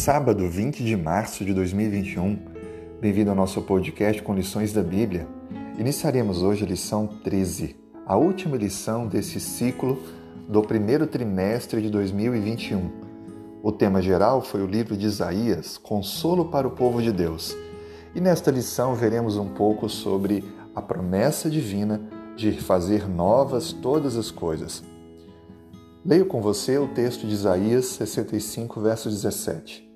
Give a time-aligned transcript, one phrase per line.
[0.00, 2.38] Sábado 20 de março de 2021,
[3.02, 5.28] bem-vindo ao nosso podcast com lições da Bíblia.
[5.78, 10.02] Iniciaremos hoje a lição 13, a última lição desse ciclo
[10.48, 12.90] do primeiro trimestre de 2021.
[13.62, 17.54] O tema geral foi o livro de Isaías, Consolo para o Povo de Deus.
[18.14, 20.42] E nesta lição veremos um pouco sobre
[20.74, 22.00] a promessa divina
[22.38, 24.82] de fazer novas todas as coisas.
[26.02, 29.89] Leio com você o texto de Isaías 65, verso 17.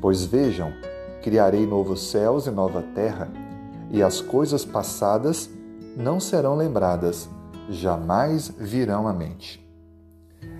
[0.00, 0.72] Pois vejam,
[1.22, 3.28] criarei novos céus e nova terra,
[3.90, 5.50] e as coisas passadas
[5.96, 7.28] não serão lembradas,
[7.68, 9.66] jamais virão à mente.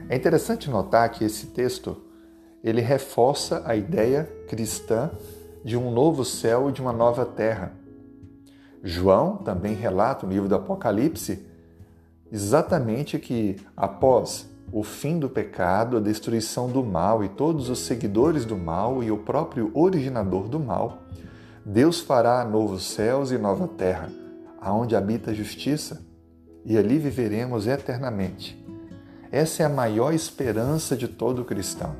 [0.09, 1.97] É interessante notar que esse texto
[2.64, 5.11] ele reforça a ideia cristã
[5.64, 7.73] de um novo céu e de uma nova terra.
[8.83, 11.47] João também relata no livro do Apocalipse
[12.30, 18.45] exatamente que após o fim do pecado, a destruição do mal e todos os seguidores
[18.45, 21.03] do mal e o próprio originador do mal,
[21.65, 24.11] Deus fará novos céus e nova terra,
[24.61, 26.03] aonde habita a justiça,
[26.65, 28.62] e ali viveremos eternamente.
[29.31, 31.95] Essa é a maior esperança de todo cristão.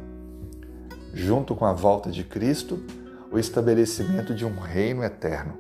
[1.13, 2.83] Junto com a volta de Cristo,
[3.31, 5.55] o estabelecimento de um reino eterno.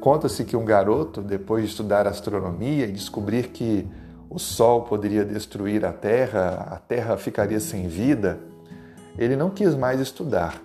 [0.00, 3.86] Conta-se que um garoto, depois de estudar astronomia e descobrir que
[4.32, 8.38] o sol poderia destruir a terra, a terra ficaria sem vida,
[9.18, 10.58] ele não quis mais estudar.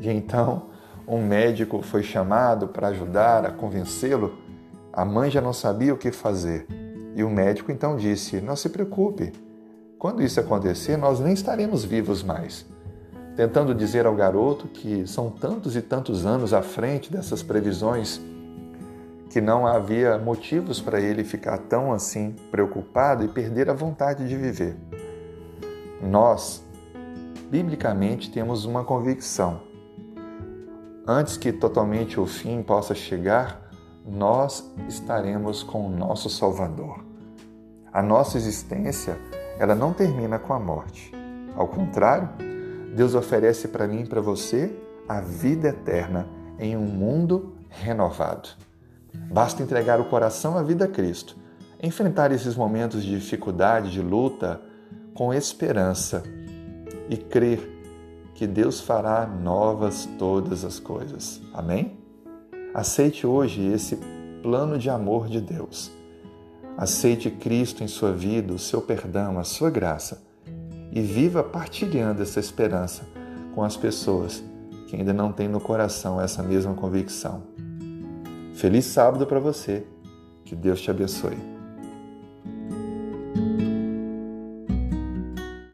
[0.00, 0.66] E então
[1.06, 4.38] um médico foi chamado para ajudar a convencê-lo.
[4.92, 6.64] A mãe já não sabia o que fazer.
[7.16, 9.32] E o médico então disse: Não se preocupe,
[9.98, 12.64] quando isso acontecer, nós nem estaremos vivos mais.
[13.34, 18.20] Tentando dizer ao garoto que são tantos e tantos anos à frente dessas previsões
[19.32, 24.36] que não havia motivos para ele ficar tão assim preocupado e perder a vontade de
[24.36, 24.76] viver.
[26.02, 26.62] Nós,
[27.50, 29.62] biblicamente, temos uma convicção.
[31.06, 33.70] Antes que totalmente o fim possa chegar,
[34.06, 37.02] nós estaremos com o nosso Salvador.
[37.90, 39.18] A nossa existência,
[39.58, 41.10] ela não termina com a morte.
[41.56, 42.28] Ao contrário,
[42.94, 44.78] Deus oferece para mim e para você
[45.08, 46.28] a vida eterna
[46.58, 48.50] em um mundo renovado.
[49.14, 51.36] Basta entregar o coração à vida a Cristo,
[51.82, 54.60] enfrentar esses momentos de dificuldade, de luta,
[55.14, 56.22] com esperança
[57.08, 57.68] e crer
[58.34, 61.40] que Deus fará novas todas as coisas.
[61.52, 61.98] Amém?
[62.74, 63.98] Aceite hoje esse
[64.42, 65.92] plano de amor de Deus.
[66.76, 70.22] Aceite Cristo em sua vida, o seu perdão, a sua graça
[70.90, 73.02] e viva partilhando essa esperança
[73.54, 74.42] com as pessoas
[74.88, 77.42] que ainda não têm no coração essa mesma convicção.
[78.54, 79.84] Feliz sábado para você.
[80.44, 81.61] Que Deus te abençoe.